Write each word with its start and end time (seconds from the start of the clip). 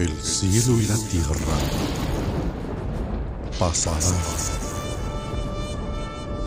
El 0.00 0.18
cielo 0.22 0.80
y 0.80 0.86
la 0.86 0.96
tierra 0.96 1.58
pasarán, 3.58 4.00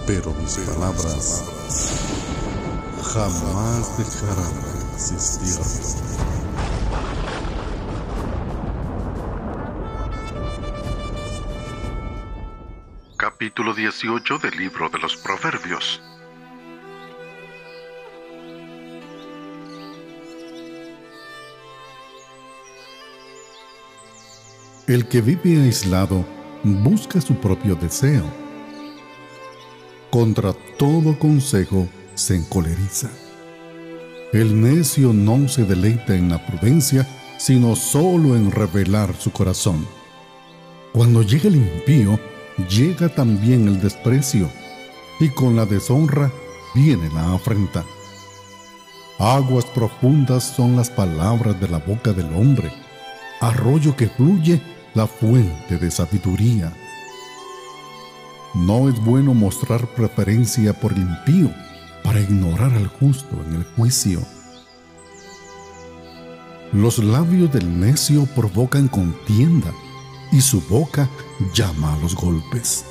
pero 0.08 0.34
mis 0.34 0.58
palabras 0.58 1.44
jamás 3.14 3.96
dejarán 4.00 4.56
de 4.56 4.96
existir. 4.96 5.60
Capítulo 13.18 13.76
18 13.76 14.40
del 14.40 14.58
libro 14.58 14.90
de 14.90 14.98
los 14.98 15.16
Proverbios. 15.18 16.02
El 24.94 25.08
que 25.08 25.22
vive 25.22 25.60
aislado 25.60 26.24
busca 26.64 27.20
su 27.20 27.34
propio 27.34 27.74
deseo. 27.74 28.26
Contra 30.12 30.54
todo 30.78 31.18
consejo 31.18 31.88
se 32.14 32.36
encoleriza. 32.36 33.10
El 34.34 34.62
necio 34.62 35.12
no 35.12 35.48
se 35.48 35.64
deleita 35.64 36.14
en 36.14 36.30
la 36.30 36.46
prudencia, 36.46 37.08
sino 37.40 37.76
solo 37.76 38.36
en 38.36 38.52
revelar 38.52 39.16
su 39.16 39.32
corazón. 39.32 39.84
Cuando 40.92 41.24
llega 41.24 41.50
el 41.50 41.56
impío, 41.56 42.20
llega 42.70 43.10
también 43.10 43.68
el 43.68 43.82
desprecio, 43.82 44.48
y 45.20 45.30
con 45.30 45.56
la 45.56 45.66
deshonra 45.66 46.32
viene 46.76 47.10
la 47.10 47.34
afrenta. 47.34 47.84
Aguas 49.18 49.66
profundas 49.66 50.44
son 50.56 50.76
las 50.76 50.92
palabras 50.92 51.60
de 51.60 51.68
la 51.68 51.80
boca 51.80 52.14
del 52.14 52.32
hombre, 52.36 52.72
arroyo 53.42 53.96
que 53.96 54.08
fluye 54.08 54.62
la 54.94 55.08
fuente 55.08 55.78
de 55.78 55.90
sabiduría. 55.90 56.72
No 58.54 58.88
es 58.90 59.00
bueno 59.04 59.34
mostrar 59.34 59.88
preferencia 59.88 60.74
por 60.74 60.94
el 60.94 61.00
impío 61.00 61.52
para 62.04 62.20
ignorar 62.20 62.74
al 62.74 62.88
justo 62.88 63.36
en 63.48 63.56
el 63.56 63.64
juicio. 63.76 64.22
Los 66.72 67.00
labios 67.00 67.52
del 67.52 67.80
necio 67.80 68.26
provocan 68.36 68.88
contienda 68.88 69.72
y 70.32 70.42
su 70.42 70.62
boca 70.62 71.10
llama 71.54 71.94
a 71.94 71.98
los 71.98 72.16
golpes. 72.16 72.86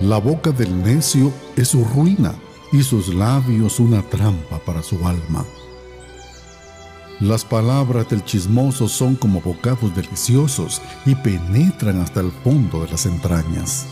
La 0.00 0.18
boca 0.18 0.50
del 0.50 0.82
necio 0.82 1.32
es 1.56 1.68
su 1.68 1.84
ruina 1.84 2.34
y 2.72 2.82
sus 2.82 3.08
labios 3.08 3.80
una 3.80 4.02
trampa 4.02 4.58
para 4.60 4.82
su 4.82 5.06
alma. 5.06 5.44
Las 7.20 7.44
palabras 7.44 8.08
del 8.08 8.24
chismoso 8.24 8.88
son 8.88 9.14
como 9.14 9.42
bocados 9.42 9.94
deliciosos 9.94 10.80
y 11.04 11.14
penetran 11.14 12.00
hasta 12.00 12.20
el 12.20 12.32
fondo 12.32 12.82
de 12.82 12.90
las 12.90 13.04
entrañas. 13.04 13.86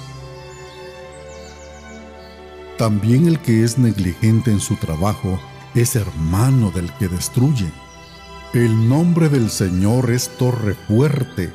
También 2.79 3.29
el 3.29 3.39
que 3.41 3.65
es 3.65 3.77
negligente 3.77 4.51
en 4.51 4.61
su 4.61 4.77
trabajo 4.77 5.39
es 5.75 5.95
hermano 5.95 6.71
del 6.71 6.91
que 6.95 7.09
destruye. 7.09 7.71
El 8.55 8.89
nombre 8.89 9.29
del 9.29 9.51
Señor 9.51 10.11
es 10.11 10.31
torre 10.39 10.75
fuerte. 10.75 11.53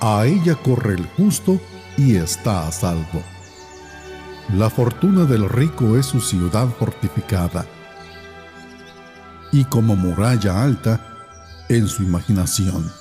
A 0.00 0.24
ella 0.24 0.54
corre 0.54 0.94
el 0.94 1.06
justo 1.08 1.60
y 1.98 2.16
está 2.16 2.66
a 2.66 2.72
salvo. 2.72 3.22
La 4.54 4.70
fortuna 4.70 5.24
del 5.26 5.46
rico 5.46 5.98
es 5.98 6.06
su 6.06 6.22
ciudad 6.22 6.68
fortificada 6.78 7.66
y 9.56 9.64
como 9.64 9.96
muralla 9.96 10.62
alta 10.62 11.00
en 11.70 11.88
su 11.88 12.02
imaginación. 12.02 12.92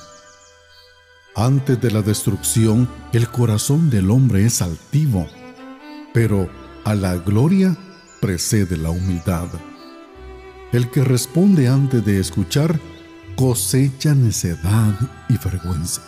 Antes 1.36 1.82
de 1.82 1.92
la 1.92 2.02
destrucción, 2.02 2.88
el 3.12 3.28
corazón 3.28 3.90
del 3.90 4.10
hombre 4.10 4.46
es 4.46 4.62
altivo, 4.62 5.28
pero 6.14 6.50
a 6.86 6.96
la 6.96 7.18
gloria 7.18 7.76
precede 8.22 8.78
la 8.78 8.90
humildad. 8.90 9.50
El 10.72 10.90
que 10.92 11.04
responde 11.04 11.68
antes 11.68 12.06
de 12.06 12.22
escuchar 12.22 12.80
cosecha 13.36 14.16
necedad 14.16 14.98
y 15.28 15.38
vergüenza. 15.38 16.04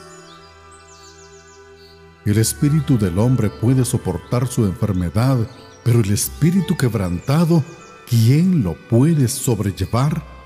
El 2.26 2.38
espíritu 2.38 2.98
del 2.98 3.20
hombre 3.20 3.50
puede 3.50 3.84
soportar 3.84 4.48
su 4.48 4.66
enfermedad, 4.66 5.38
pero 5.84 6.00
el 6.00 6.12
espíritu 6.12 6.78
quebrantado, 6.78 7.66
¿quién 8.10 8.64
lo 8.64 8.78
puede 8.88 9.28
sobrellevar? 9.28 10.37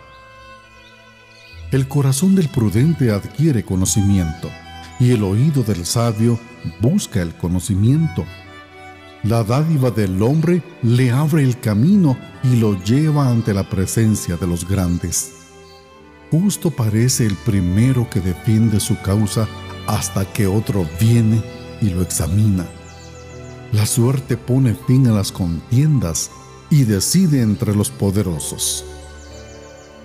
El 1.71 1.87
corazón 1.87 2.35
del 2.35 2.49
prudente 2.49 3.11
adquiere 3.11 3.63
conocimiento, 3.63 4.49
y 4.99 5.11
el 5.11 5.23
oído 5.23 5.63
del 5.63 5.85
sabio 5.85 6.37
busca 6.81 7.21
el 7.21 7.33
conocimiento. 7.33 8.25
La 9.23 9.45
dádiva 9.45 9.89
del 9.89 10.21
hombre 10.21 10.61
le 10.83 11.11
abre 11.11 11.43
el 11.43 11.61
camino 11.61 12.17
y 12.43 12.57
lo 12.57 12.77
lleva 12.83 13.29
ante 13.29 13.53
la 13.53 13.69
presencia 13.69 14.35
de 14.35 14.47
los 14.47 14.67
grandes. 14.67 15.31
Justo 16.29 16.71
parece 16.71 17.25
el 17.25 17.35
primero 17.35 18.09
que 18.09 18.19
defiende 18.19 18.81
su 18.81 18.99
causa 18.99 19.47
hasta 19.87 20.25
que 20.25 20.47
otro 20.47 20.85
viene 20.99 21.41
y 21.81 21.89
lo 21.91 22.01
examina. 22.01 22.65
La 23.71 23.85
suerte 23.85 24.35
pone 24.35 24.75
fin 24.87 25.07
a 25.07 25.11
las 25.11 25.31
contiendas 25.31 26.31
y 26.69 26.83
decide 26.83 27.41
entre 27.41 27.73
los 27.73 27.89
poderosos. 27.89 28.83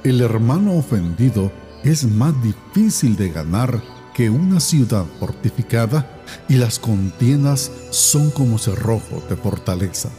El 0.06 0.21
hermano 0.21 0.75
ofendido 0.75 1.50
es 1.83 2.05
más 2.05 2.33
difícil 2.41 3.17
de 3.17 3.28
ganar 3.28 3.83
que 4.15 4.31
una 4.31 4.61
ciudad 4.61 5.05
fortificada 5.19 6.22
y 6.49 6.55
las 6.55 6.78
contiendas 6.78 7.72
son 7.91 8.31
como 8.31 8.56
cerrojo 8.56 9.21
de 9.28 9.34
fortaleza. 9.34 10.11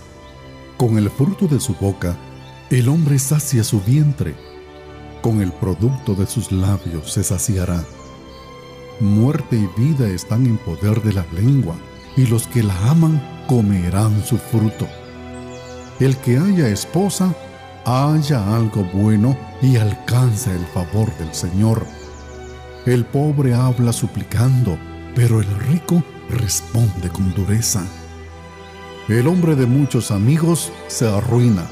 Con 0.76 0.98
el 0.98 1.10
fruto 1.10 1.48
de 1.48 1.62
su 1.62 1.74
boca, 1.76 2.18
el 2.70 2.90
hombre 2.90 3.18
sacia 3.18 3.64
su 3.64 3.80
vientre, 3.80 4.36
con 5.22 5.42
el 5.42 5.54
producto 5.54 6.16
de 6.16 6.28
sus 6.28 6.52
labios 6.52 7.14
se 7.14 7.24
saciará. 7.24 7.82
Muerte 9.00 9.56
y 9.56 9.82
vida 9.82 10.10
están 10.10 10.48
en 10.48 10.58
poder 10.58 11.02
de 11.02 11.14
la 11.14 11.26
lengua, 11.32 11.78
y 12.18 12.26
los 12.26 12.46
que 12.48 12.62
la 12.62 12.78
aman 12.90 13.46
comerán 13.48 14.22
su 14.26 14.38
fruto. 14.38 14.86
El 16.02 16.18
que 16.18 16.38
haya 16.38 16.68
esposa, 16.68 17.34
haya 17.88 18.54
algo 18.54 18.84
bueno 18.84 19.38
y 19.62 19.78
alcanza 19.78 20.52
el 20.52 20.66
favor 20.68 21.10
del 21.18 21.34
Señor. 21.34 21.86
El 22.86 23.06
pobre 23.06 23.54
habla 23.54 23.94
suplicando, 23.94 24.78
pero 25.16 25.40
el 25.40 25.48
rico 25.70 26.04
responde 26.30 27.08
con 27.10 27.34
dureza. 27.34 27.86
El 29.08 29.26
hombre 29.28 29.56
de 29.56 29.66
muchos 29.66 30.12
amigos 30.12 30.70
se 30.88 31.08
arruina, 31.08 31.66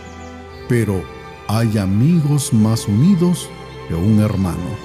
pero 0.70 1.04
hay 1.50 1.78
amigos 1.78 2.54
más 2.54 2.88
unidos 2.88 3.50
que 3.90 3.96
un 3.96 4.22
hermano. 4.22 4.85